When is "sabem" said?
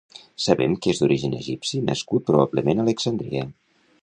0.45-0.71